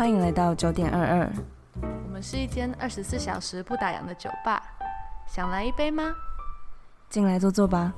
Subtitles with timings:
[0.00, 1.30] 欢迎来到九点二二。
[1.82, 4.62] 我们是一间二十四小时不打烊的酒吧，
[5.28, 6.14] 想来一杯吗？
[7.10, 7.92] 进来坐坐吧。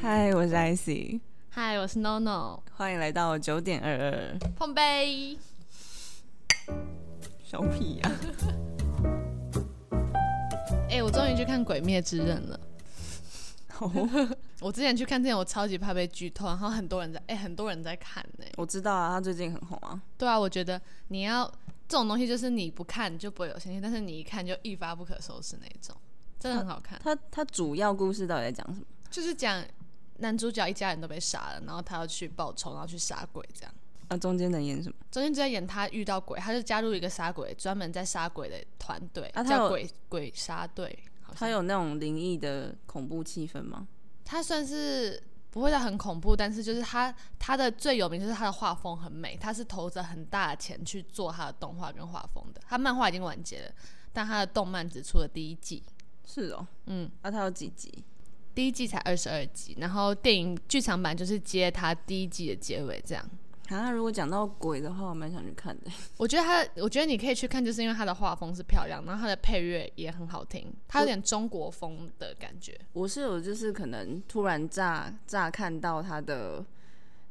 [0.00, 1.20] 嗨，我是 Icy
[1.50, 4.38] 嗨，我是 NoNo，欢迎来到九点二二。
[4.56, 5.36] 碰杯。
[7.44, 8.10] 小屁呀、
[10.88, 12.58] 哎、我终于去看《鬼灭之刃》了。
[14.60, 20.00] 我之前去看之前，我超级怕被剧透，然后很多人在，哎、很多人在看呢、我知道啊，他最近很红啊。
[20.16, 21.46] 对啊，我觉得你要
[21.86, 25.94] 这种东西，就是你不看就不会有兴趣，但是你一看就一发不可收拾那一种，
[26.38, 26.98] 真的很好看。
[27.04, 28.86] 他他主要故事到底在讲什么？
[29.10, 29.62] 就是讲
[30.18, 33.74] 男主角一家人都被杀了，然后他要去报仇，然后去杀鬼这样。
[34.08, 34.96] 啊，中间能演什么？
[35.10, 40.98] 中间就在演他遇到鬼，他就加入一个杀鬼专门在杀鬼的团队，啊他叫鬼鬼杀队。
[41.34, 43.86] 他有那种灵异的恐怖气氛吗？
[44.26, 52.60] 他算是不会到很恐怖，但是就是它它的最有名就是它的画风很美，它是投着很大的钱去做它的动画跟画风的。
[52.68, 53.72] 它漫画已经完结了，
[54.12, 55.82] 但它的动漫只出了第一季，
[56.26, 58.04] 是哦，嗯，啊，它有几集？
[58.54, 63.30] 第一季才二十二集，然后电影剧场版就是接它第一季的结尾这样。
[63.68, 65.90] 啊，如果讲到鬼的话，我蛮想去看的。
[66.18, 72.78] 我觉得他，我觉得你可以去看，就是因为他的画风是漂亮，然后他的配乐也很好听，他有点中国风的感觉。
[72.92, 76.64] 我是有就是可能突然乍乍看到他的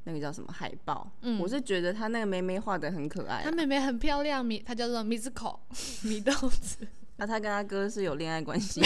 [0.03, 3.41] 那个叫什么海报，嗯我是觉得他那个妹妹画的很可爱啊。
[3.45, 5.57] 他妹妹很漂亮，米，她叫做 Mizuko
[6.03, 8.81] 米豆子，那、 他跟他哥是有恋爱关系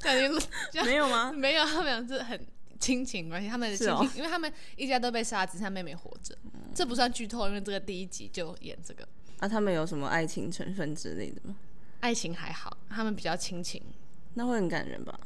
[0.00, 0.28] 感觉
[0.70, 1.32] 就没有吗？
[1.32, 2.38] 没有，他们俩是很
[2.78, 6.36] 亲情关系，他们的亲情，哦因为他们一家都被杀，只剩下妹妹活着。
[6.74, 9.06] 这不算剧透，因为这个第一集就演这个，
[9.38, 11.56] 啊，他们有什么爱情成分之类的吗？
[12.00, 13.82] 爱情还好，他们比较亲情。
[14.34, 15.18] 那会很感人吧？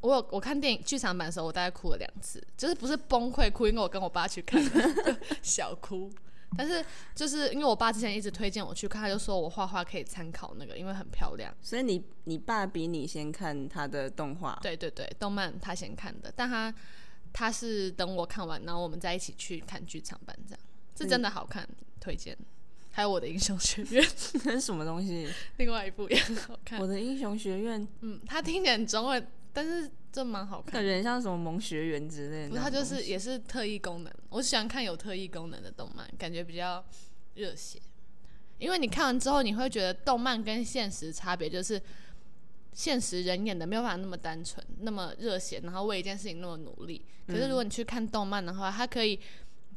[0.00, 6.10] 我有我看电影剧场版的时候，我大概哭了两次，就是不是崩溃哭，因为我跟我爸去看的，小哭。
[6.56, 11.54] 但是就是因为我爸之前一直推荐我去看，他就说我画画可以参考那个，因为很漂亮。
[11.60, 16.74] 所以你你爸比你先看他的动画，对对对，动漫他先看的，但他
[17.32, 20.60] 他是等我看完，然后我们再一起去看剧场版，这样
[20.96, 21.68] 是真的好看，
[22.00, 22.36] 推荐。
[22.90, 24.04] 还有我的英雄学院，
[24.44, 25.28] 那是什么东西？
[25.58, 26.86] 另外一部也很好看我。
[26.86, 30.82] 的英雄学院嗯，他听起来很中二，但是这蛮好看感。
[30.82, 32.56] 觉很像什么萌学园之类的不。
[32.56, 34.12] 它就是也是特异功能。
[34.30, 36.84] 我喜欢看有特异功能的动漫，感觉比较
[37.34, 37.80] 热血。
[38.58, 41.80] 因为你看完之后，你会觉得动漫跟现实差别就是，
[42.72, 47.04] 现实人演的没有办法那么单纯、那么热血，然后为一件事情那么努力。
[47.26, 49.20] 可是如果你去看动漫的话，它可以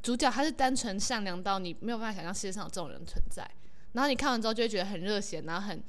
[0.01, 3.47] 主角他是单纯善良到你没有办法想象世界上有这种人存在。
[3.93, 5.83] 然后你看完之后就会觉得很热血，然后很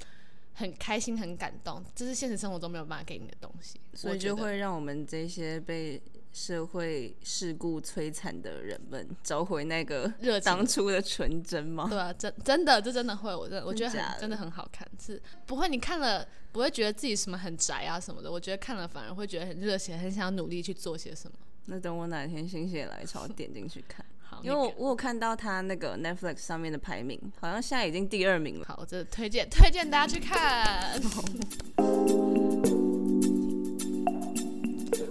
[0.54, 3.80] 很开心、很感动，这是现实生活中没有办法给你的东西。
[3.94, 6.00] 所以就会让我们这些被
[6.32, 11.86] 社会事故摧残的人们找回那个热当初的纯真吗？
[11.90, 21.36] 对啊，真真的，这真的会，我真的我觉得真的很真的很好看，是不会你看了不会觉得自己什么很宅啊什么的，我觉得看了反而会觉得很热血，很想努力去做些什么。
[21.66, 28.64] 那等我哪天心血来潮点进去看，好，因为我那个我有看到他那个 Netflix 上面的排名，好像现在已经第二名了。
[28.66, 30.98] 好，这推荐推荐大家去看。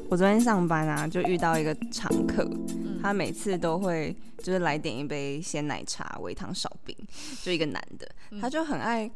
[0.09, 2.99] 我昨天上班啊，就遇到一个常客，嗯。
[3.01, 6.95] 他每次都会就是来点一杯鲜奶茶、微糖少冰，
[7.43, 8.41] 就一个男的，嗯。
[8.41, 9.09] 他就很爱，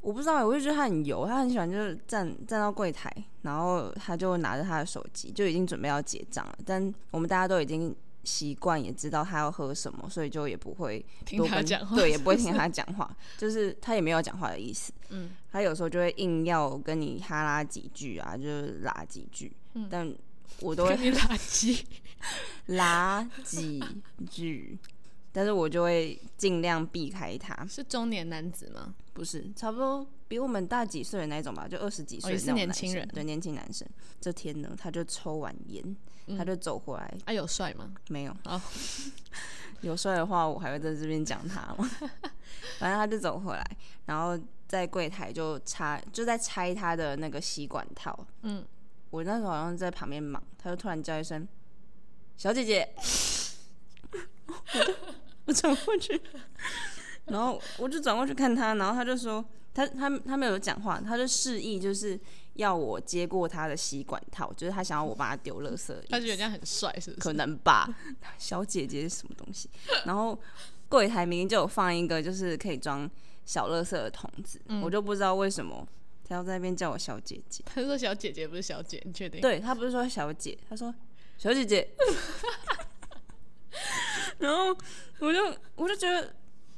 [0.00, 3.12] 我不知道欸，我就觉得他很油，他很喜欢就是站站到柜台，
[3.42, 7.94] 然后他就拿着他的手机，就已经准备要结账了，但我们大家都已经
[8.28, 14.92] 习惯，也知道他要喝什么，所以就也不会听多跟他讲话，对，也不会听他讲话，就是他也没有讲话的意思。
[15.08, 20.14] 嗯，他有时候就会硬要跟你哈拉几句啊，就是拉几句，嗯但
[20.60, 21.82] 我都会跟你垃圾。
[22.66, 23.82] 拉几
[24.30, 24.76] 句，
[25.32, 27.64] 但是我就会尽量避开他。
[27.66, 28.94] 是中年男子吗？
[29.12, 33.86] 不是，差不多比我们大几岁的那种吧，就二十几岁哦是的年轻人对，年轻男生。
[34.20, 35.96] 这天呢，他就抽完烟，
[36.36, 37.92] 他就走过来，啊，有帅吗？
[38.08, 38.36] 没有。
[38.44, 38.60] 哦
[39.82, 41.88] 有帅的话，我还会在这边讲他吗？
[42.80, 43.64] 反正他就走回来，
[44.06, 44.36] 然后
[44.66, 48.26] 在柜台就拆，就在拆他的那个吸管套。
[48.42, 48.64] 嗯，
[49.10, 51.46] 我那时候好像在旁边忙，他就突然叫一声
[52.36, 52.88] “小姐姐”，
[54.74, 54.94] 我就
[55.46, 56.20] 我转过去，
[57.26, 59.44] 然后我就转过去看他，然后他就说
[59.78, 62.18] 他他他没有讲话，他就示意就是
[62.54, 65.94] 要我接过他的吸管套，就是他想要我帮他丢垃圾。
[66.08, 67.32] 他觉得这样很帅，是不可？
[67.34, 67.88] 能吧。
[68.38, 69.70] 小姐姐是什么东西？
[70.04, 70.36] 然后
[70.88, 73.08] 柜台明明就有放一个就是可以装
[73.44, 75.86] 小垃圾的桶子，嗯我就不知道为什么
[76.28, 77.62] 他要在那边叫我小姐姐。
[77.64, 79.40] 他说小姐姐不是小姐，你确定？
[79.40, 80.92] 对他不是说小姐，他说
[81.36, 81.88] 小姐姐。
[84.38, 84.76] 然后
[85.20, 86.34] 我就我就觉得，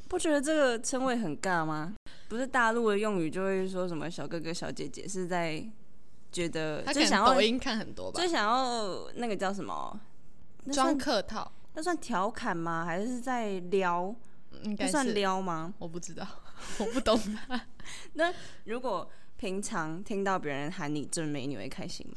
[0.08, 1.94] 不觉得这个称谓很尬吗？
[2.30, 5.60] 不是大陆的用语就会说什么小哥哥小姐姐，是在
[6.30, 10.00] 觉得他可就想要能抖音看很多吧就，想要那个叫什么？
[10.62, 12.84] 那装算客套，那算调侃吗？
[12.84, 14.14] 还是在撩？
[14.62, 15.74] 应该那算是撩吗？
[15.76, 16.24] 我不知道，
[16.78, 17.20] 我不懂。
[18.14, 22.14] 那如果平常听到别人喊你正妹，你会开心吗？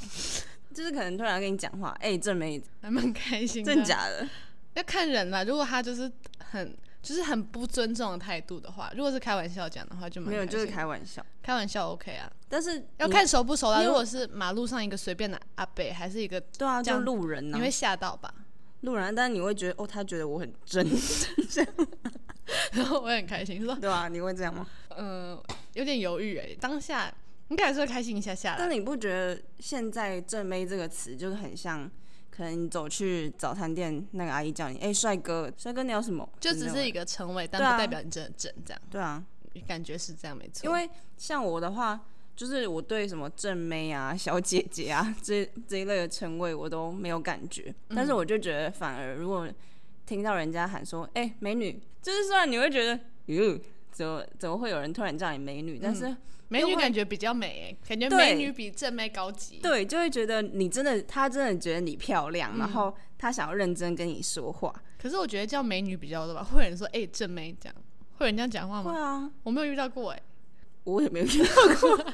[0.76, 3.74] 就是可能突然跟你讲话，哎、正妹，还蛮开心的。
[3.74, 4.30] 真假的？
[4.76, 11.24] 要看人啦，如果他就是很就是很不尊重的态度的话，如果是开玩笑讲的话，就蛮没有，就是开玩笑。
[11.44, 13.84] 开玩笑 OK 啊，但是要看熟不熟啦。
[13.84, 18.34] 如果是马路上一个随便的阿伯，还是一个对啊，就这样路人呐、你会吓到吧？
[18.82, 20.86] 路人，但是你会觉得哦，他觉得我很真，
[22.72, 24.66] 然后我也很开心，说对啊，你会这样吗？
[24.96, 25.42] 嗯、
[25.74, 27.14] 有点犹豫哎，当下
[27.50, 28.56] 应该还是会开心一下下。
[28.58, 31.90] 但你不觉得现在“正妹”这个词就是很像，
[32.36, 36.28] 可能你走去早餐店，那个阿姨叫你，哎、帅哥，帅哥，你要什么？
[36.40, 39.24] 就只是一个称谓，但不代表你真的正这样，对啊，
[39.68, 40.66] 感觉是这样没错。
[40.66, 42.00] 因为像我的话，
[42.36, 49.48] 就是我对什么正妹啊、 小姐姐啊这这一类的称谓我都没有感觉，但是我就觉得反而如果
[50.08, 53.60] 听到人家喊说，哎、美女，就是虽然你会觉得，哟，
[53.92, 56.16] 怎么怎么会有人突然叫你美女，但是
[56.48, 59.58] 美女感觉比较美哎，感觉美女比正妹高级。
[59.58, 64.74] 对，就会觉得你真的，他真的觉得你漂亮，然后他想要认真跟你说话。
[65.02, 67.76] 可是我觉得叫美女比较多吧，会有人说哎、正妹这样，
[68.18, 68.92] 会有人这样讲话吗？
[68.94, 70.22] 会啊，我没有遇到过哎、
[70.86, 71.46] 我也没有遇到
[71.82, 72.06] 过，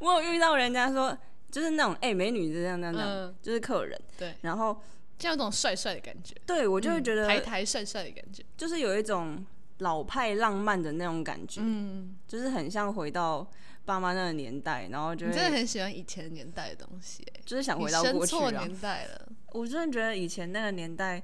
[0.00, 1.16] 我有遇到人家说，
[1.50, 4.80] 就是那种哎、美女这样那样这样，嗯，就是客人，对，然后
[5.18, 8.42] 这样有种帅帅的感觉，对我就会觉得，嗯台台帅帅的感觉。
[8.56, 9.44] 就是有一种
[9.80, 13.46] 老派浪漫的那种感觉，嗯，就是很像回到
[13.84, 18.50] 爸妈那个年代，然后就真的很喜欢以前年代的东西哎、就是想回到过去啊。
[18.50, 19.28] 年代了。
[19.52, 21.22] 我真的觉得以前那个年代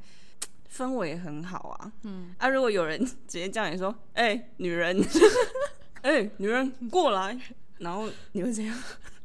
[0.74, 1.92] 氛围很好啊。
[2.02, 5.00] 嗯啊，如果有人直接叫你说：“哎、女人，
[6.02, 7.38] 哎、女人过来。”
[7.78, 8.76] 然后你会怎样？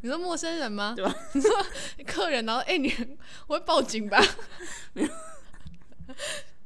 [0.01, 0.93] 你说陌生人吗？
[0.95, 1.15] 对吧？
[1.33, 1.49] 你说
[2.05, 2.93] 客人，然后哎、你
[3.47, 4.21] 我会报警吧？
[4.93, 5.09] 没有，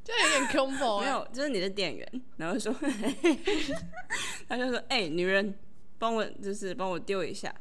[0.05, 1.05] 就有点恐怖哎。
[1.05, 2.07] 没有，就是你的店员，
[2.37, 2.73] 然后说，
[4.47, 5.53] 他就说：“哎、女人，
[5.97, 7.53] 帮我就是帮我丢一下。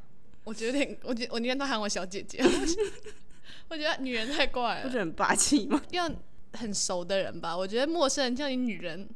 [0.44, 2.38] 我觉得有点，我觉我宁愿他喊我小姐姐。
[3.69, 5.82] 我觉得女人太怪”了，不是很霸气吗？
[5.91, 6.08] 要
[6.52, 7.56] 很熟的人吧。
[7.56, 9.08] 我觉得陌生人叫你女人，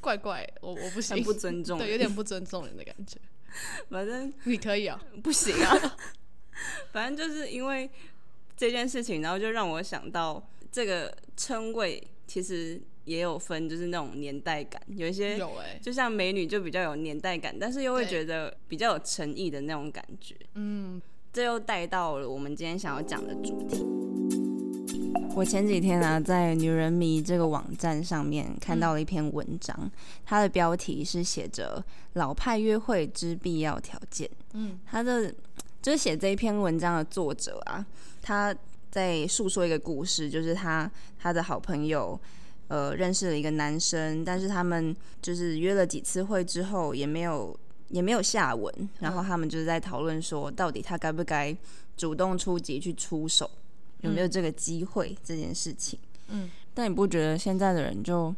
[0.00, 1.78] 怪怪，我我不行很，不尊重。
[1.78, 3.16] 对，有点不尊重人的感觉。
[3.88, 5.96] 反正你可以啊、不行啊。
[6.92, 7.88] 反正就是因为
[8.56, 20.34] 这件事情，然后就让我想到这个称谓其实也有分，就是那种年代感，有一些有哎、就像美女就比较有年代感，但是又会觉得比较有诚意的那种感觉。
[20.54, 21.00] 嗯，
[21.32, 23.84] 这又带到了我们今天想要讲的主题。
[25.36, 29.90] 我前几天啊，在女人迷这个网站上面看到了一篇文章，
[30.24, 31.84] 它的标题是写着
[32.14, 34.30] “老派约会之必要条件”。
[34.54, 35.34] 嗯，他的
[35.82, 37.84] 就是写这一篇文章的作者啊，
[38.22, 38.54] 他
[38.94, 40.88] 在诉说一个故事，就是他
[41.18, 42.18] 他的好朋友。
[42.68, 47.54] 呃，认识了一个男生，但是他们就是约了几次会之后，也没有
[47.88, 48.88] 也没有下文。
[49.00, 51.54] 然后他们就是在讨论说，到底他该不该
[51.94, 53.48] 主动出击去出手，
[54.00, 55.98] 有没有这个机会这件事情。
[56.28, 58.34] 嗯，但你不觉得现在的人就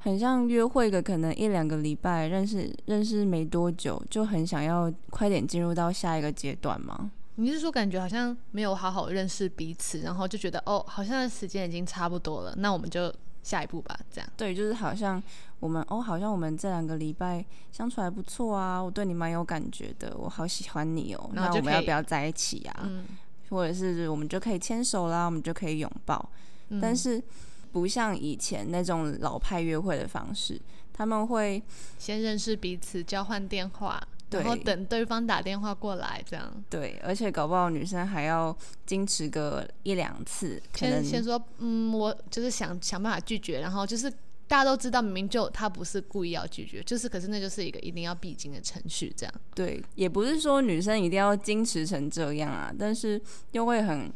[0.00, 7.10] 很像约会个可能一两个礼拜，认识认识没多久，就很想要快点进入到下一个阶段吗？
[7.36, 14.28] 你是说感觉好像没有好好认识彼此，然后就觉得哦，好像时间已经差不多了，那我们就下一步吧，这样。
[14.36, 15.22] 对，就是好像
[15.60, 22.80] 我们哦，好像我们这两个礼拜相处还不错啊，我对你蛮有感觉的，我好喜欢你哦，那我们要不要在一起啊？
[22.84, 23.06] 嗯，
[23.50, 26.30] 或者是我们就可以牵手啦，我们就可以拥抱。
[26.68, 27.22] 嗯但是
[27.70, 30.60] 不像以前那种老派约会的方式，
[30.92, 31.62] 他们会
[31.98, 36.52] 先认识彼此，交换电话，然后等对方打电话过来，这样。
[36.68, 38.56] 对，而且搞不好女生还要
[38.86, 44.10] 矜持个一两次，可能先先说，嗯，我就是想想办法拒绝，然后就是
[44.48, 49.34] 大家都知道，明明就他不是故意要拒绝，就是可是那就是一个一定要必经的程序，这样。
[49.54, 53.20] 对，也不是说女生一定要矜持成这样啊，但是
[53.52, 54.12] 又会很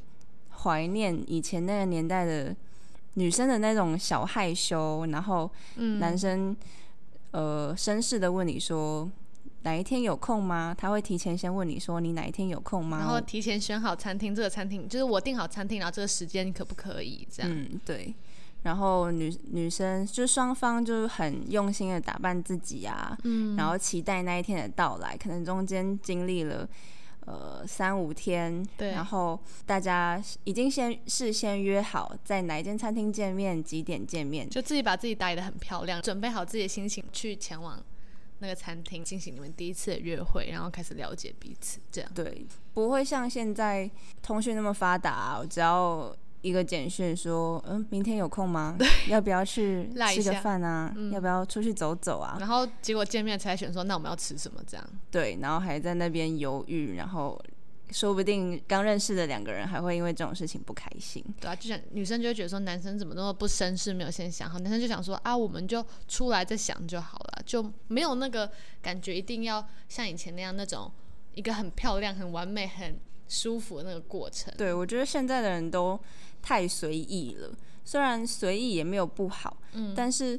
[0.50, 2.54] 怀念以前那个年代的
[3.14, 6.56] 女生的那种小害羞，然后嗯，男生、
[7.32, 9.10] 呃绅士的问你说
[9.62, 10.74] 哪一天有空吗？
[10.76, 12.98] 他会提前先问你说你哪一天有空吗？
[12.98, 17.52] 然后提前选好餐厅，这个餐厅就是我订好餐厅，然后这个时间你可不可以这样？
[17.52, 18.14] 嗯，对。
[18.62, 25.16] 然后女女生就双方就是很用心的打扮自己啊，嗯然后期待那一天的到来。
[25.16, 26.68] 可能中间经历了
[27.24, 37.82] 呃三五天，对然后大家已经先事先约好在哪一间餐厅见面，几点见面，就自己把自己打理的很漂亮，准备好自己的心情去前往
[38.40, 42.10] 那个餐厅进行你们第一次的约会，然后开始了解彼此，这样。
[42.14, 43.88] 对，不会像现在
[44.22, 48.76] 通讯那么发达、啊，我只要一个简讯说，嗯，明天有空吗？
[49.08, 50.92] 要不要去吃个饭啊？
[50.96, 52.38] 嗯要不要出去走走啊？
[52.40, 54.60] 然后结果见面才选说，那我们要吃什么？
[54.66, 54.86] 这样。
[55.10, 57.38] 对，然后还在那边犹豫，然后
[57.92, 61.24] 说不定刚认识的两个人还会因为这种事情不开心。
[61.40, 70.90] 对啊，就想女生就会觉得说男生怎么那么不绅士，没有先想好，男生就想说啊，我们就出来再想就好了，就没有那个感觉一定要像以前那样那种
[71.34, 74.52] 一个很漂亮、很完美、很舒服的那个过程。
[74.56, 75.98] 对，我觉得现在的人都
[76.42, 77.52] 太随意了，
[77.84, 80.38] 虽然随意也没有不好，嗯，但是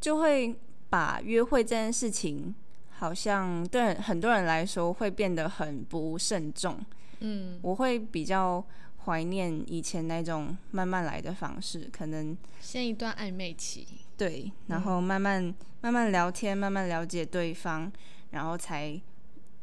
[0.00, 0.54] 就会
[0.88, 2.54] 把约会这件事情，
[2.98, 6.78] 好像对很多人来说会变得很不慎重。
[7.20, 8.62] 嗯，我会比较
[9.04, 13.86] 怀念以前那种慢慢来的方式，可能先一段暧昧期，
[14.16, 17.90] 对，然后慢慢、慢慢聊天，慢慢了解对方，
[18.30, 19.00] 然后才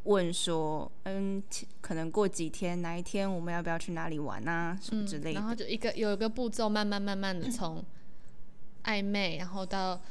[0.04, 1.42] 问说，嗯，
[1.82, 5.40] 可能过几天哪一天我们要不要去哪里玩啊，什么之类的。
[5.40, 7.84] 嗯然后就一个有一个步骤，慢慢慢慢的从
[8.86, 10.02] 暧昧，然后到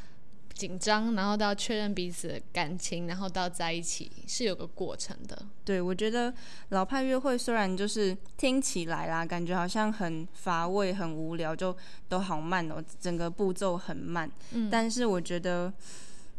[0.55, 5.47] 紧张，然后到确认彼此的感情，然后到在一起，是有个过程的。
[5.65, 6.33] 对，我觉得
[6.69, 11.77] 老派约会虽然就是听起来啦，感觉好像很乏味、很无聊，就
[12.09, 14.31] 都好慢哦，整个步骤很慢。
[14.53, 15.73] 嗯但是我觉得，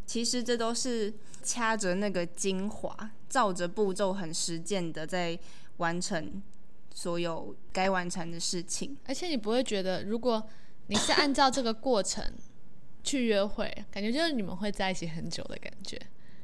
[0.05, 5.37] 其实这都是掐着那个精华，照着步骤很实践的在
[5.77, 6.41] 完成
[6.93, 8.95] 所有该完成的事情。
[9.05, 10.41] 而且你不会觉得，如果
[10.87, 12.23] 你是按照这个过程
[13.03, 15.99] 去约会，感觉就是你们会在一起很久的感觉，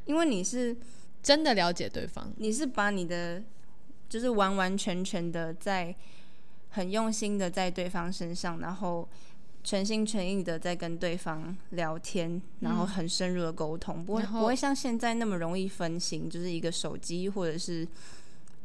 [0.05, 0.75] 因为你是
[1.23, 2.31] 真的了解对方。
[2.37, 3.41] 你是把你的
[4.09, 5.95] 就是完完全全的在
[6.69, 9.07] 很用心的在对方身上，然后
[9.63, 17.87] 全心全意的在跟对方聊天，然后很深入的沟通，不会不会像现在那么容易分心，就是一个手机或者是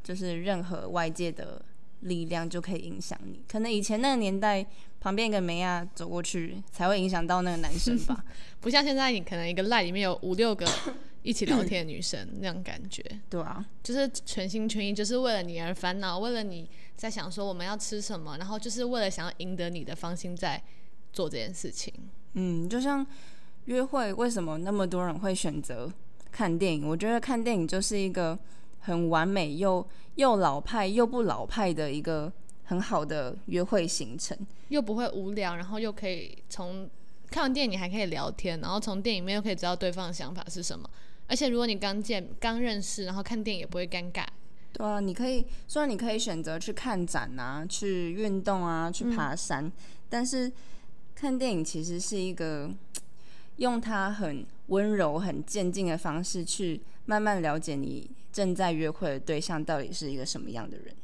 [0.03, 1.61] 就是任何外界的
[2.05, 3.41] 力量就可以影响你。
[3.47, 4.65] 可能以前那个年代，
[5.01, 8.25] 旁边一个梅亚走过去才会影响到那个男生吧。
[8.61, 10.67] 不像现在，你可能一个赖里面有五六个
[11.23, 20.63] 一起聊天的女生那种感觉，对啊，就是全心全意，就是为了你而烦恼，为了你在想说我们要吃什么，然后就是为了想要赢得你的芳心在
[21.13, 21.93] 做这件事情。
[22.35, 23.07] 嗯，就像
[23.67, 25.91] 约会，为什么那么多人会选择
[26.31, 26.87] 看电影？
[26.87, 28.39] 我觉得看电影就是一个
[28.85, 32.33] 很完美又又老派又不老派的一个
[32.65, 34.37] 很好的约会行程。
[34.69, 36.89] 又不会无聊，然后又可以从
[37.31, 40.89] 看完电影还可以聊天，然后从电影里面又可以知道对方的想法是什么。
[41.27, 44.25] 而且如果你刚见刚认识，然后看电影也不会尴尬。
[44.73, 49.71] 对啊，你可以虽然你可以选择去看展啊、去运动啊、去爬山，
[50.09, 50.53] 但是
[51.15, 52.71] 看电影其实是一个
[53.57, 60.95] 用它很温柔、很渐进的方式去慢慢了解你正在约会的对象到底是一个什么样的人。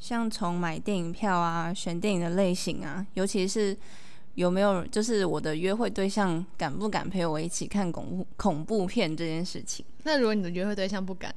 [0.00, 3.76] 像从买电影票啊、选电影的类型啊，尤其是
[4.34, 9.86] 有没有就是我的约会对象敢不敢陪我一起看恐怖恐怖片这件事情。
[10.02, 11.32] 那如果你的约会对象不敢，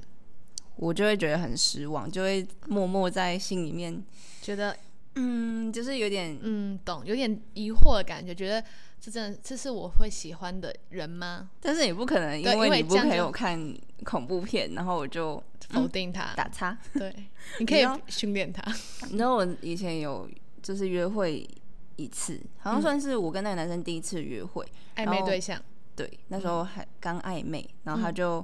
[0.77, 4.03] 我就会觉得很失望，就会默默在心里面，
[4.41, 4.75] 觉得
[5.15, 8.63] 嗯，就是有点，嗯懂，有点疑惑的感觉，觉得
[9.00, 11.50] 这真的这是我会喜欢的人吗？
[11.62, 16.77] 但是也不可能，因为你不陪这样就我看恐怖片，然后我就否定他，打叉。
[16.93, 17.13] 对，
[17.60, 18.63] 你可以训练他。
[19.10, 20.27] 你知道我以前有
[20.62, 21.48] 就是约会
[21.96, 24.65] 一次，好像算是我跟那个男生第一次约会，
[24.96, 25.62] 暧昧对象，
[25.96, 28.43] 对，那时候还刚暧昧，然后他就、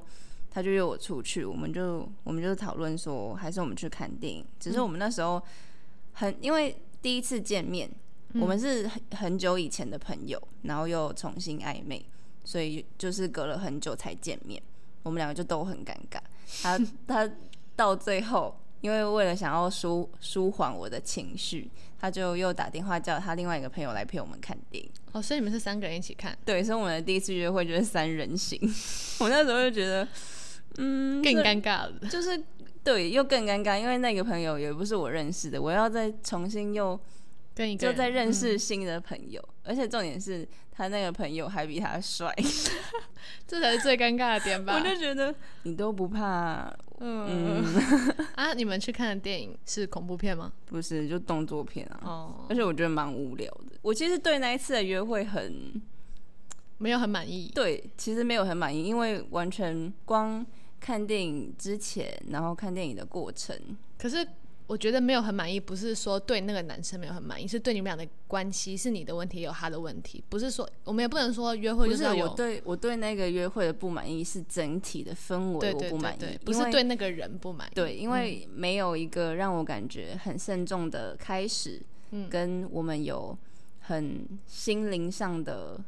[0.51, 4.45] 他就约我出去，我们就我们就讨论说，还是我们去看电影。
[4.59, 5.41] 只是我们那时候
[6.19, 7.89] 很因为第一次见面，
[8.33, 12.05] 我们是很很久以前的朋友，然后又重新暧昧，
[12.43, 14.61] 所以就是隔了很久才见面，
[15.03, 16.19] 我们两个就都很尴尬。
[16.61, 17.31] 他 他
[17.73, 24.91] 到最后，因为为了想要舒舒缓我的情绪，他就又打电话叫他另外一个朋友来陪我们看电影。
[25.13, 28.59] 哦，所以你们是三个人一起看，对，所以我们的第一次约会就是三人行。
[29.21, 30.05] 我那时候就觉得，
[30.79, 31.93] 嗯，更尴尬了。
[32.11, 32.43] 就是
[32.91, 37.00] 对，又更尴尬，因为那个朋友也不是我认识的，我要再重新又
[37.53, 42.34] 跟一个就再认嗯识新的朋友，而且重点是他那个朋友还比他帅，
[43.46, 44.79] 这才是最尴尬的点吧我？
[44.79, 46.67] 就觉得你都不怕，
[47.00, 47.63] 嗯
[48.34, 50.51] 啊，你们去看的电影是恐怖片吗？
[50.65, 53.77] 不是就动作片啊，哦，而且我觉得蛮无聊的。
[53.84, 55.79] 我其实对那一次的约会很
[56.79, 57.51] 没有很满意。
[57.53, 60.43] 对，其实没有很满意，因为完全光
[60.79, 63.55] 看电影之前，然后看电影的过程。
[63.98, 64.25] 可是
[64.67, 77.71] 我觉得没有很满意，不是说对那个男生没有很满意，是对你们俩的关系是你的问题，有他的问题，不是说我们也不能说约会不就是是我对我对那个约会的不满意，是整体的氛围我不满意，不是对那个人不满意。
[77.74, 81.81] 对，因为没有一个让我感觉很慎重的开始，
[82.12, 83.36] 嗯跟我们有
[83.79, 85.83] 很心灵上的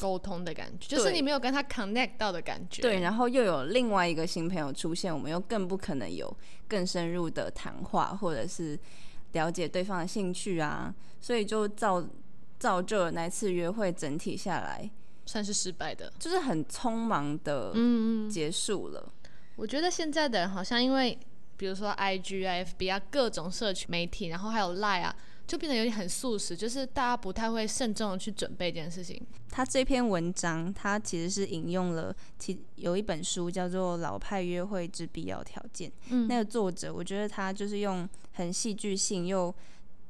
[0.00, 2.82] 沟通的感觉，就是你没有跟他 connect 到的感觉。
[2.82, 6.34] 对，然后又有另外一个新朋友出现，我们又更不可能有
[6.66, 8.78] 更深入的谈话，或者是
[9.32, 12.04] 了解对方的兴趣啊，所以就造
[12.58, 14.90] 造就了那次约会整体下来
[15.26, 16.12] 算是失败的。
[16.18, 19.12] 就是很匆忙的嗯嗯，结束了。
[19.56, 21.18] 我觉得现在的人好像因为，
[21.56, 25.14] 比如说 IG 啊、FB 啊各种社群媒体，然后还有 Line 啊，
[25.50, 29.20] 就变得有点很素食，就是大家不太会慎重的去准备这件事情。
[29.48, 35.90] 他这篇文章，他其实是引用了其有一本书叫做《老派约会之必要条件》。
[36.10, 39.52] 嗯那个作者，我觉得他就是用很戏剧性又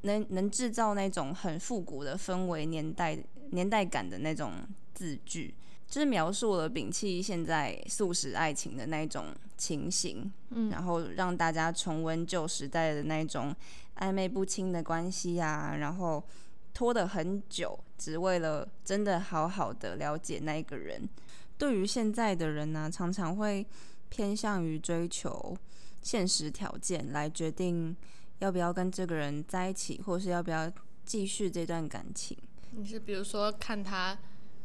[0.03, 3.19] 能能制造那种很复古的氛围、年代
[3.53, 4.53] 年代感的那种
[4.93, 5.55] 字句，
[5.89, 13.57] 就是描述了摒弃现在素食爱情的那种情形，嗯然后让大家重温旧时代的那种
[14.01, 16.23] 暧昧不清的关系啊，然后
[16.75, 21.09] 拖得很久，只为了真的好好的了解那一个人。
[21.57, 23.67] 对于现在的人呢、常常会
[24.09, 25.57] 偏向于追求
[26.03, 27.95] 现实条件来决定
[28.39, 30.73] 要不要跟这个人在一起，或是要不要
[31.05, 32.37] 继续这段感情。
[32.71, 34.17] 你是比如说看他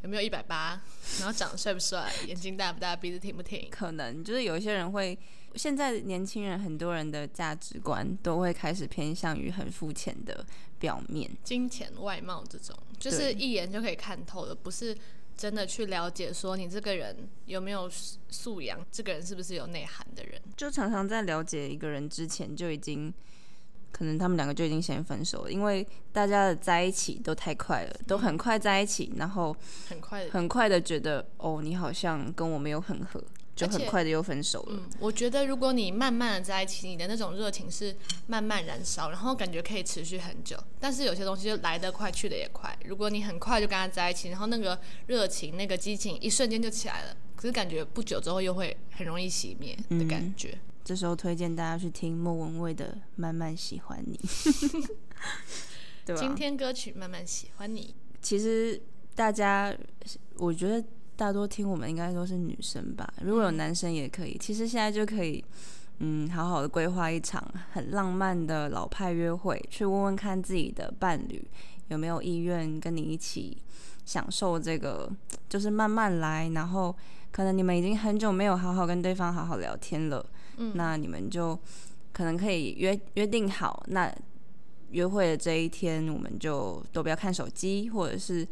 [0.04, 0.82] 有没有一百八，
[1.20, 5.18] 然后长得帅不帅，眼睛大不大，鼻子挺不挺，可能就是有一些人会，
[5.56, 10.46] 现在年轻人很多人的价值观都会开始偏向于很肤浅的
[10.80, 11.30] 表面。
[11.44, 14.96] 金钱、外貌这种，就是一眼就可以看透的，不是
[15.38, 17.90] 真的去了解说你这个人有没有
[18.30, 20.42] 素养，这个人是不是有内涵的人。
[20.56, 23.14] 就常常在了解一个人之前就已经，
[23.92, 29.56] 可能他们两个就已经先分手了，因为大家的在一起都太快了，都很快在一起，然后
[29.90, 33.22] 很快，很快的觉得哦，你好像跟我没有很合，
[33.56, 34.74] 就很快的又分手了。
[34.76, 37.96] 嗯，我觉得如果你慢慢的在一起，你的那种热情是
[38.28, 40.58] 慢慢燃烧，然后感觉可以持续很久。
[40.80, 42.78] 但是有些东西就来得快，去得也快。
[42.86, 50.58] 如果你很快就跟他在一起，然后那个热情、那个激情一瞬间就起来了，可是感觉不久之后又会很容易熄灭的感觉。
[50.84, 54.18] 这时候推荐大家去听莫文蔚的《慢慢喜欢你》
[56.06, 56.22] 对吧？
[56.22, 58.80] 今天歌曲慢慢喜欢你，其实
[59.16, 59.76] 大家，
[60.36, 60.86] 我觉得
[61.16, 63.12] 大多听我们应该都是女生吧。
[63.22, 65.44] 如果有男生也可以，其实现在就可以，
[66.00, 71.42] 嗯，好好的规划一场很浪漫的老派约会，去问问看自己的伴侣
[71.88, 73.58] 有没有意愿跟你一起
[74.06, 75.10] 享受这个，
[75.48, 76.50] 就是慢慢来。
[76.50, 76.96] 然后
[77.32, 80.26] 可能你们已经很久没有好好跟对方好好聊天了，
[80.58, 81.58] 嗯那你们就
[82.12, 84.14] 可能可以约约定好，那
[84.92, 88.48] 约会的这一天，我们就都不要看手机，或者是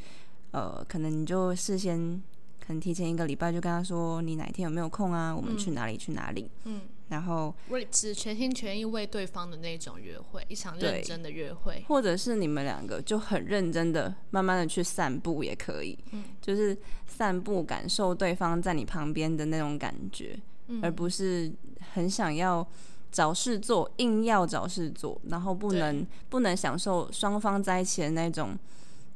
[0.52, 2.22] 呃，可能你就事先
[2.66, 11.84] 可能提前一个礼拜就跟他说你哪天有没有空啊，我们去哪里去哪里，嗯，然后为只全心全意为对方的那种约会，一场认真的约会。
[11.90, 16.24] 或者是你们两个就很认真的慢慢的去散步也可以，嗯。
[16.42, 20.80] 就是散步感受对方在你旁边的那种感觉，嗯。
[20.82, 21.52] 而不是
[21.94, 22.66] 很想要
[23.12, 28.58] 找事做，硬要找事做，然后不能不能享受双方在一起的那种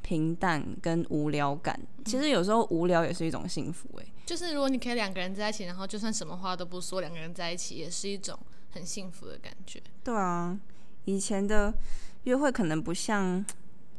[0.08, 1.78] 平淡跟无聊感。
[2.06, 8.39] 其实有时候无聊也是一种幸福、欸，就是如果你可以两个人在一起，然后就算什么话都不说，两个人在一起也是一种
[8.70, 9.84] 很幸福的感觉。
[10.06, 10.58] 对啊，
[11.04, 11.74] 以前的
[12.24, 13.46] 约会可能不像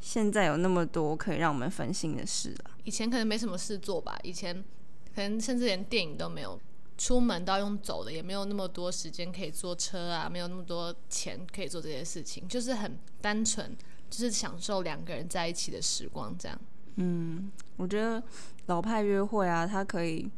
[0.00, 2.72] 现在有那么多可以让我们分心的事啊。
[2.84, 4.64] 以前可能没什么事做吧，以前
[5.14, 6.58] 可能甚至连电影都没有，
[6.96, 13.76] 出门都要用走的，也没有那么多时间可以坐车啊，没有那么多钱可以做这些事情，就是很单纯，
[14.10, 16.58] 就是享受两个人在一起的时光这样。
[16.96, 18.22] 嗯我觉得
[18.66, 20.28] 老派约会啊，它可以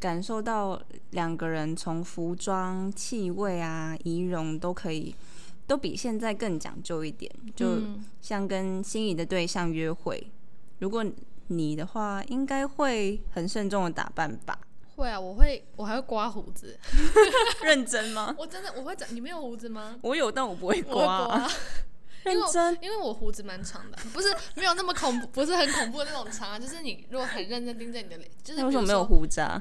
[0.00, 5.14] 感受到两个人从服装、气味啊、仪容都可以，
[5.66, 7.30] 都比现在更讲究一点。
[7.54, 10.26] 就嗯像跟心仪的对象约会，
[10.80, 11.04] 如果
[11.46, 14.58] 你的话，应该会很慎重的打扮吧？
[14.96, 16.78] 会啊，我会，我还会刮胡子。
[17.62, 18.34] 认真吗？
[18.38, 19.96] 我真的我会长，你没有胡子吗？
[20.02, 20.82] 我有，但我不会。
[20.82, 21.48] 刮，
[22.30, 29.60] 认真，因为我胡子蛮长的， 不是没有那么恐怖，不是很恐怖的那种长啊，就是你如果很认真盯着你的脸，就为什么没有胡渣？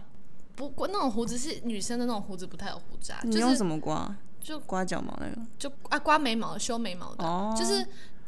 [0.56, 4.16] 不过那种胡子是女生的那种胡子，不太有胡渣，就是你用什么刮？
[4.42, 5.38] 就刮脚毛那个？
[5.58, 7.86] 就啊刮眉毛、修眉毛的，哦，就是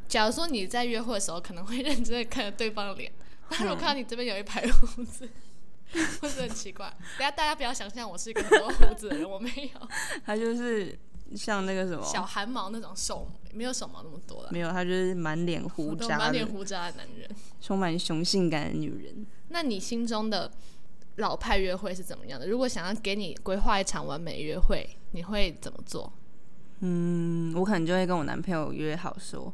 [0.07, 3.11] 假如说你在约会的时候，可能会认真的看着对方的脸，
[3.49, 5.27] 但如果看到你这边有一排胡子，
[6.21, 6.87] 不是很奇怪。
[7.17, 9.87] 等下大家不要想象我是一个很多胡子的人，我没有，
[10.25, 10.97] 他就是
[11.35, 17.29] 像那个什么，小汗毛那种手没有手毛那么多了，没有，他就是满脸胡渣，满脸胡渣的男人，
[17.61, 19.25] 充满雄性感的女人。
[19.49, 20.51] 那你心中的
[21.17, 22.47] 老派约会是怎么样的？
[22.47, 26.11] 如果想要给你规划一场完美约会，你会怎么做？
[26.79, 29.53] 嗯，我可能就会跟我男朋友约好说。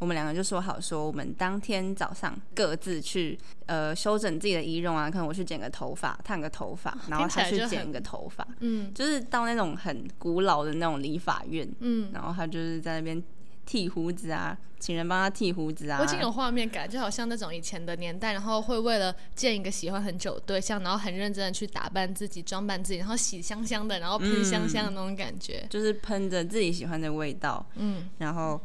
[0.00, 13.20] 我们两个就说好，说我们当天早上各自去呃修整自己的仪容啊，可能我去剪个头发、烫个头发， 然后他去剪一个头发，嗯，就是到那种很古老的那种理发院，嗯，然后他就是在那边
[13.68, 15.98] 剃胡子啊，请人帮他剃胡子啊。
[16.00, 28.58] 我已经有画面感，就好像那种以前的年代，然后会为了见一个喜欢很久的对象，然后很认真的去打扮自己、装扮自己，然后洗香香的，然后喷香香的那种感觉，就是喷着自己喜欢的味道，嗯，然后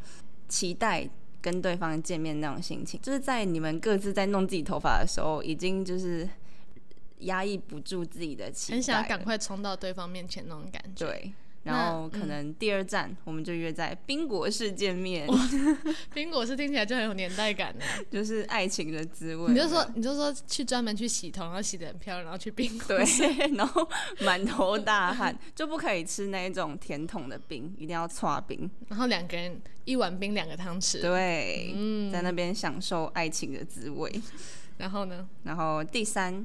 [0.48, 1.06] 期待。
[1.44, 6.26] 跟对方见面那种心情，就是在你们各自在弄自己头发的时候，已经就是
[7.18, 11.04] 压抑不住自己的期待，很想赶快冲到对方面前那种感觉。
[11.04, 11.34] 对。
[11.64, 15.26] 然后可能第二站我们就约在冰果室见面。
[16.12, 19.50] 冰果室听起来就很有年代感呢， 就是爱情的滋味。
[19.50, 23.88] 你就说，你就说去专门去洗头，然后洗的很漂亮，然后去冰果对， 然后
[24.20, 28.70] 满头大汗，就不可以吃那一种甜筒的冰，一定要搓冰。
[28.88, 31.00] 然后两个人一碗冰，两个汤匙。
[31.00, 31.74] 对，
[32.12, 34.12] 在那边享受爱情的滋味。
[34.76, 35.26] 然后呢？
[35.44, 36.44] 然后第三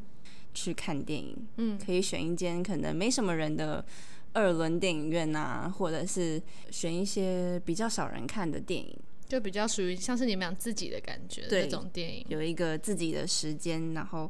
[0.53, 3.83] 去看电影，嗯，可以选一间可能没什么人的。
[4.33, 8.95] 二轮电影院啊，或者是选一些比较少人看的电影，
[9.27, 14.29] 就比较属于像是你们俩自己的感觉那种电影，有一个自己的时间，然后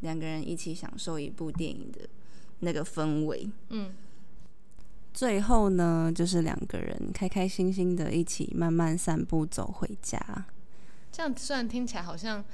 [0.00, 2.00] 两个人一起享受一部电影的
[2.60, 3.48] 那个氛围。
[3.70, 3.92] 嗯，
[5.12, 10.46] 最后呢，就是两个人开开心心的一起慢慢散步走回家。
[11.10, 12.44] 这样虽然听起来好像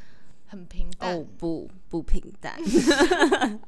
[0.47, 2.59] 很平淡，哦不不平淡。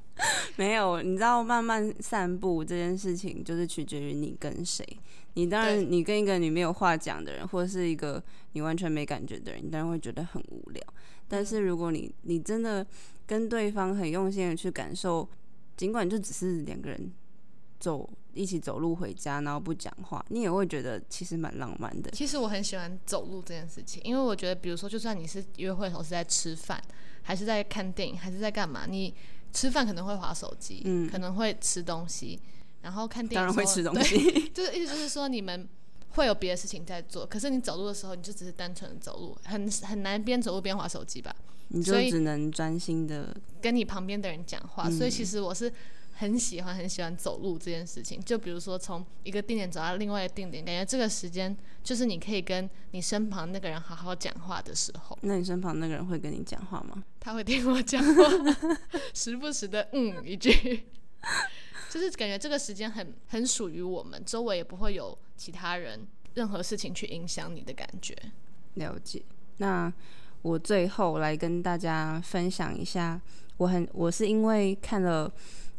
[0.57, 4.87] 没有，你知道，慢慢散步这件事情就是取决于你跟谁。
[5.35, 10.83] 你当然，你跟一个你没有话讲的人，或者是一个你完全没感觉的人，你当然会觉得很无聊。
[11.29, 12.87] 但是如果你你真的
[13.27, 15.29] 跟对方很用心的去感受，
[15.77, 17.13] 尽管就只是两个人
[17.79, 22.11] 走一起走路回家，然后不讲话，你也会觉得其实蛮浪漫的。
[22.11, 26.81] 其实我很喜欢走路这件事情，因为我觉得，比如说，就算你是约会的时候是在吃饭，
[27.23, 29.15] 还是在看电影，还是在干嘛，你。
[29.53, 32.39] 吃饭可能会划手机，嗯，可能会吃东西，
[32.83, 33.35] 然后看电影。
[33.37, 35.67] 当然会吃东西，就是意思就是说你们
[36.11, 41.35] 会有别的事情在做，可是你走路的时候你就只是单纯的走路，很很难边走路边划手机吧？
[41.69, 44.91] 你就只能专心的跟你旁边的人讲话。
[44.91, 45.73] 所以其实我是
[46.19, 48.21] 很喜欢很喜欢走路这件事情。
[48.23, 55.19] 就比如说从一个定点走到另外一个定点，感觉这个时间就是你可以跟你身旁那个人好好讲话的时候。
[55.23, 57.05] 那你身旁那个人会跟你讲话吗？
[57.21, 58.23] 他会听我讲话，
[59.15, 60.85] 时不时的嗯一句，
[61.91, 68.17] 就是感觉这个时间很很属于我们，周围也不会有其他人任何事情去影响你的感觉。
[68.75, 69.23] 了解。
[69.59, 69.93] 那
[70.43, 73.21] 我最后来跟大家分享一下，
[73.57, 75.33] 我很我是因为看了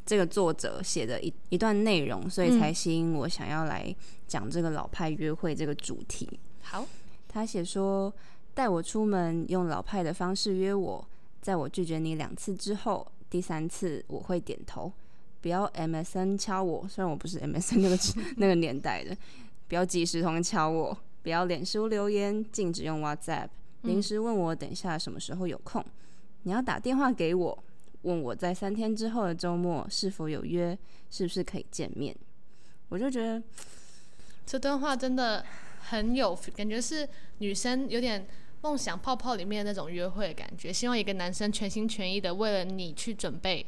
[0.07, 3.93] 这个作者写的一一段内容，所以才吸引我想要来
[4.25, 6.39] 讲这个老派约会这个主题。
[6.61, 6.87] 好，
[7.27, 8.11] 他写说
[8.53, 11.05] 带我出门，用老派的方式约我。
[11.41, 14.91] 在我拒绝你两次之后，第三次我会点头。
[15.39, 17.97] 不要 MSN 敲我，虽然我不是 MSN 那个
[18.37, 19.15] 那个年代的。
[19.67, 23.49] 不要即时通敲我，不要脸书留言，禁止用 WhatsApp。
[23.81, 25.83] 临时问我等一下什么时候有空。
[26.43, 27.63] 你要打电话给我，
[28.03, 30.77] 问我在三天之后的周末是否有约，
[31.09, 32.15] 是不是可以见面。
[32.89, 33.41] 我就觉得
[34.45, 35.45] 这段话真的
[35.79, 37.07] 很有感觉，是
[37.39, 38.27] 女生有点。
[38.63, 43.63] 梦想泡泡里面的那种约会的感觉，希望一个男生全心全意的为了你去准备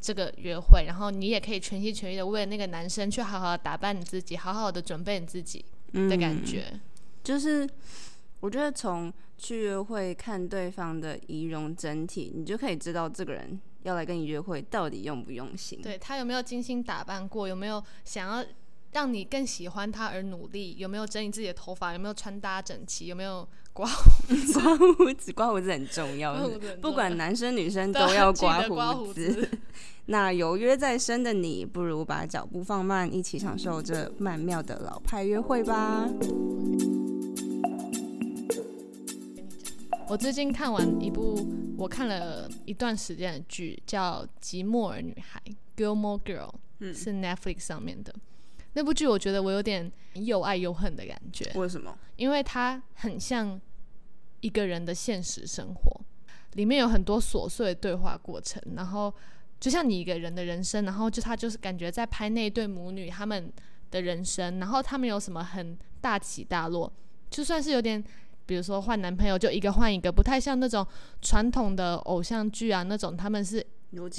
[0.00, 6.72] 这个约会，然后你也可以全心全意的为了那个男生去好好打扮你自己，好好的准备你自己的感觉。
[7.24, 7.68] 就是
[8.40, 18.44] 我觉得从去约会看对方的仪容整体，你就可以知道这个人要来跟你约会到底用不用心，对他有没有精心打扮过，有没有想要。
[18.92, 21.92] 让你更喜欢他而努力，有没有整理自己的头发？
[21.92, 23.06] 有没有穿搭整齐？
[23.06, 24.52] 有没有刮胡子？
[24.58, 26.34] 刮胡子，刮胡子很重要，
[26.82, 29.48] 不管男生女生 都要刮胡子。
[30.06, 36.10] 那有约在身的你，不如把脚步放慢，一起享受这曼妙的老派约会吧。
[40.10, 41.38] 我最近看完一部
[41.78, 45.40] 我看了一段时间的剧，叫《吉莫尔女孩》
[45.76, 46.52] （Gilmore Girl），
[46.92, 48.12] 是 Netflix 上面的。
[48.72, 51.48] 那部剧我觉得我有点又爱又恨的感觉。
[51.54, 51.96] 为什么？
[52.16, 53.60] 因为它很像
[54.40, 56.00] 一个人的现实生活，
[56.54, 59.14] 里面有很多琐碎的对话过程，然后
[59.60, 63.48] 就像你一个人的人生，然后就他就是感觉在拍那一对母女他们
[63.92, 66.92] 的人生，然后他们有什么很大起大落，
[67.30, 68.02] 就算是有点，
[68.50, 70.84] 比如说换男朋友就一个换一个，不太像那种
[71.22, 73.64] 传统的偶像剧啊那种，他们是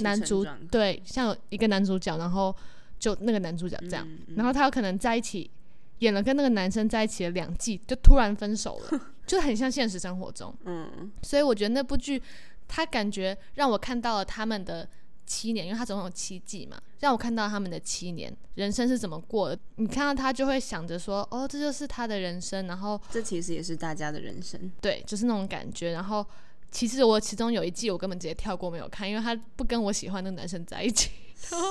[0.00, 2.56] 男主对，像一个男主角，然后
[2.98, 5.50] 就那个男主角这样，嗯嗯然后他有可能在一起
[5.98, 10.54] 演了跟那个男生在一起了两季，就突然分手了， 就很像现实生活中。
[10.64, 12.22] 嗯，所以我觉得那部剧，
[12.66, 14.88] 他感觉让我看到了他们的
[15.26, 19.58] 七年，因为他总共有七季嘛，让我看到他们的七年人生是怎么过的。
[19.76, 24.70] 你看到他就会想着说，哦，这就是他的人生，然后这其实也是大家的人生。
[24.80, 25.92] 对，就是那种感觉。
[25.92, 26.26] 然后
[26.70, 31.10] 其实我其中有一季我根本直接跳过没有看，因为他不跟我喜欢的男生在一起，
[31.50, 31.68] 然后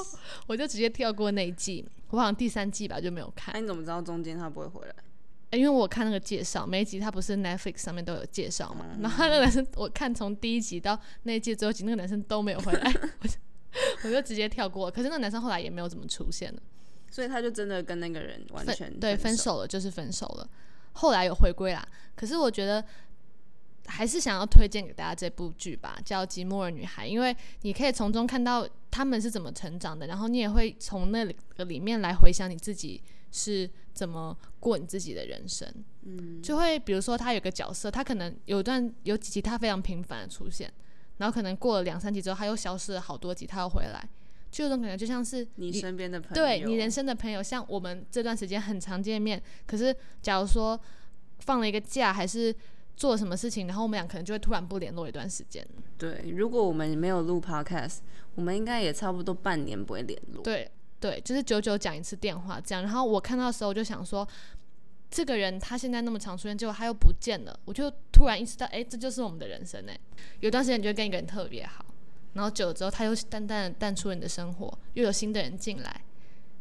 [0.48, 1.86] 我就直接跳过那一季。
[2.10, 4.94] 我好像第三季吧就没有看那、，你怎么知道中间他不会回来？
[5.52, 13.34] 呃因为我看那个介绍，每一集他不是 Netflix 上面都有介绍嘛，然后那个男生我看从第一集到那一季最后集，那个男生都没有回来， 我就
[14.06, 14.92] 我就直接跳过了。
[14.92, 16.62] 可是那个男生后来也没有怎么出现了，
[17.10, 19.38] 所以他就真的跟那个人完全分对分分。
[19.38, 20.50] 手了就是分手了，
[20.94, 21.86] 后来有回归啦。
[22.16, 22.84] 可是我觉得
[23.88, 31.26] 还是想要推荐给大家这部剧吧，叫《寂寞的女孩》，因为你可以从中看到他们是怎么成长的，然后你也会从那
[31.58, 35.68] 个里面来回想你自己是怎么过你自己的人生。
[36.04, 40.72] 嗯，就会比如说他有个角色，他可能有段有几集他非常频繁的出现，
[41.18, 44.10] 然后可能过了两三集之后，他又消失了好多集，他又回来，
[44.50, 50.80] 就有种感觉，就像是你身边的朋友，对你人生的朋友，像我们这段时间很常见面，可是假如说
[51.40, 52.56] 放了一个假，还是
[52.96, 55.66] 做了什么事情，然后我们俩可能就会突然不联络一段时间。
[55.98, 58.00] 对，如果我们没有录 podcast，
[58.36, 60.42] 我们应该也差不多半年不会联络。
[60.44, 60.70] 对
[61.02, 62.84] 对，就是久久讲一次电话这样。
[62.84, 64.26] 然后我看到的时候我就想说，
[65.10, 70.00] 这个人他现在那么常出现，结果他又不见了，我就突然意识到，哎，这就是我们的人生哎。
[70.40, 71.84] 有段时间你就会跟一个人特别好，
[72.34, 76.02] 然后久了之后他又淡淡的淡出了你的生活，又有新的人进来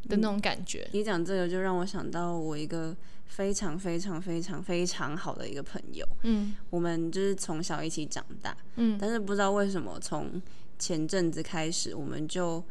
[0.08, 0.88] 的那种感觉。
[0.92, 10.40] 你讲这个就让我想到我一个非常非常非常非常好的一个朋友，嗯我们就是从小一起长大，嗯但是不知道为什么从
[10.78, 12.64] 前阵子开始，我们就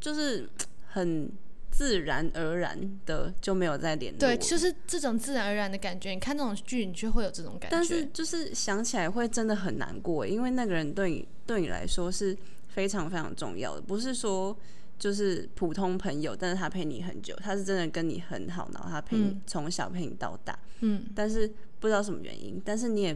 [0.00, 0.48] 就是
[0.96, 1.30] 很
[1.70, 4.34] 自然而然的就没有再联络了。
[4.34, 6.10] 对，就是这种自然而然的感觉。
[6.10, 7.68] 你看那种剧，你就会有这种感觉。
[7.70, 12.34] 但是就是想起来会真的很难过，因为那个人对你对你来说是
[12.68, 14.56] 非常非常重要的，不是说
[14.98, 21.46] 就是普通朋友，但是他陪你很久，他是真的跟你很好，然后他陪你嗯从小陪你到大，嗯，但是
[21.78, 23.14] 不知道什么原因，但是你也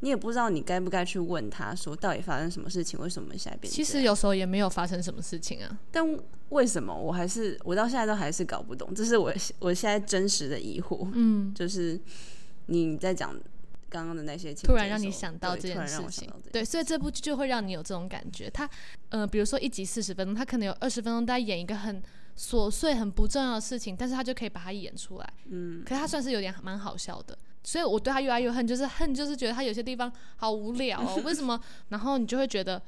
[0.00, 5.78] 你也不知道你该不该去问他说到底发生什么事情，为什么现在变其实有时候也没有发生什么事情啊。
[5.90, 6.04] 但
[6.50, 11.10] 为什么我还是我到现在都还是搞不懂，这是我我现在真实的疑惑。
[11.12, 12.00] 嗯， 就是
[12.66, 13.34] 你在讲
[13.90, 18.48] 刚刚的那些突然让你想到这件事情对，所以这部剧就会让你有这种感觉。
[18.50, 18.68] 他，
[19.08, 22.02] 呃，比如说一集四十分钟，他可能有二十分钟在演一个很
[22.36, 25.32] 琐碎、很不重要的事情，但是他就可以把它演出来。
[25.46, 27.36] 嗯，可是他算是有点蛮好笑的，
[27.68, 31.60] 所以我对他越来越恨，就是恨，就是觉得他有些地方好无聊哦， 为什么？
[31.90, 32.80] 然后你就会觉得。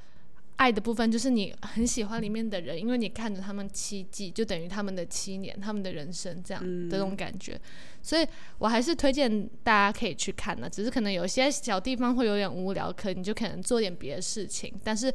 [0.57, 7.59] 爱的部分就是你很喜欢里面的人，因为你看着他们七季，就等于他们的七年，他们的人生这样的那种感觉，
[8.03, 8.23] 所以
[8.59, 10.69] 我还是推荐大家可以去看的。
[10.69, 15.11] 只是可能有些小地方会有点无聊，可你就可能做点别的事情，但是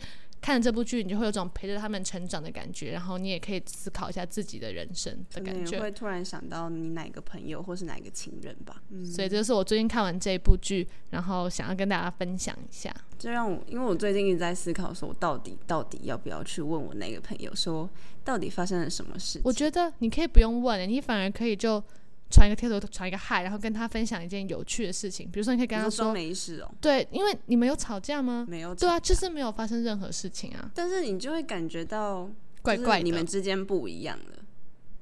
[0.47, 5.75] 看了这部剧，你就会有种陪着他们成长的感觉，然后你也可以思考一下自己的人生的感觉。
[5.75, 8.81] 也会突然想到你哪个朋友或是哪个情人吧。
[8.91, 12.95] 嗯，所以这就是我最近看完这一部剧，然后想要跟大家分享一下。
[13.19, 17.91] 这让我，因为我最近一直在思考，说我到底到底要不要去问我那个朋友，说
[18.23, 19.43] 到底发生了什么事情？
[19.45, 21.83] 我觉得你可以不用问，你反而可以就
[22.31, 25.31] 传一个贴图，传一个嗨，然后跟他分享一件有趣的事情。
[25.31, 28.47] 比如说，你可以跟他说，没事哦、对，因为你们有吵架吗？
[28.49, 32.29] 没有对啊，就是没有发生任何事情啊，但是你就会感觉到
[32.63, 33.05] 怪怪的。
[33.05, 34.43] 你们之间不一样了。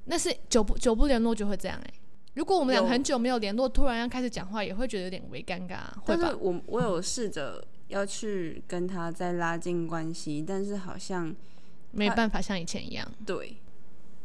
[0.04, 1.94] 那是久不久不联络就会这样哎、
[2.34, 6.36] 如果我们俩很久没有联络，突然要开始讲话，也会觉得有点微尴尬、啊，会吧但是？
[6.36, 11.34] 我我有试着要去跟他再拉近关系，但是好像
[11.92, 13.10] 没办法像以前一样。
[13.24, 13.56] 对，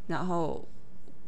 [0.08, 0.68] 然后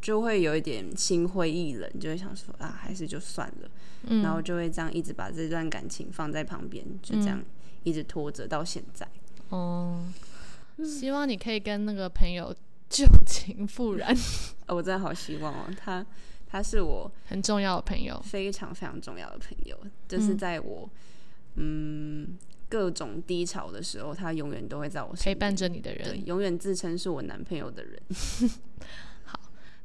[0.02, 3.70] 就会有一点心灰意冷，就会想说啊，还是就算了，
[4.08, 7.40] 嗯，然后就会这样一直把这段感情放在旁边，就这样
[7.84, 9.08] 一直拖着到现在。
[9.50, 10.04] 哦，
[10.84, 12.54] 希望你可以跟那个朋友
[12.90, 14.16] 旧情复燃，
[14.66, 16.04] 呃 我真的好希望哦，他
[16.48, 18.20] 他是我很重要的朋友。
[18.26, 20.90] 非常非常重要的朋友，就是在我
[21.56, 22.38] 嗯
[22.68, 26.26] 各种低潮的时候，他永远都会在我身边陪伴着你的对，人。
[26.26, 28.02] 永远自称是我男朋友的人。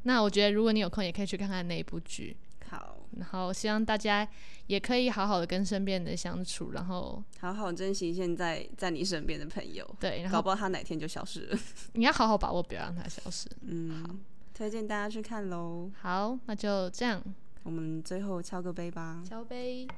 [0.07, 2.37] 那我觉得，如果你有空，也可以去看看那一部剧。
[2.71, 4.27] 好，然后希望大家
[4.69, 11.59] 也可以好好的跟身边人相处，然后好好珍惜现在在你身边的朋友，对，然后搞不好他哪天就消失了。
[11.95, 13.49] 你要好好把握，不要让他消失。
[13.63, 14.21] 嗯，
[14.55, 15.91] 推荐大家去看喽。
[16.01, 17.21] 好，那就这样，
[17.65, 19.89] 我们最后敲个杯吧，敲杯，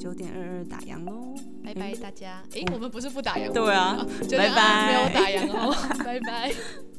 [0.00, 1.32] 九点二二打烊喽。
[1.64, 2.44] 拜拜大家。
[2.54, 6.52] 哎，我们不是不打烊吗，对啊，拜拜二没有打烊哦，拜拜。